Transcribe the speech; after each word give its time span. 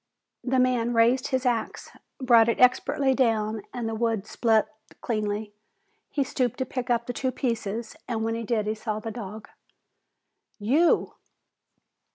The 0.43 0.57
man 0.57 0.95
raised 0.95 1.27
his 1.27 1.45
axe, 1.45 1.91
brought 2.19 2.49
it 2.49 2.59
expertly 2.59 3.13
down, 3.13 3.61
and 3.71 3.87
the 3.87 3.93
wood 3.93 4.25
split 4.25 4.65
cleanly. 4.99 5.53
He 6.09 6.23
stooped 6.23 6.57
to 6.57 6.65
pick 6.65 6.89
up 6.89 7.05
the 7.05 7.13
two 7.13 7.31
pieces 7.31 7.95
and 8.07 8.23
when 8.23 8.33
he 8.33 8.41
did 8.43 8.65
he 8.65 8.73
saw 8.73 8.99
the 8.99 9.11
dog. 9.11 9.47
"You!" 10.57 11.13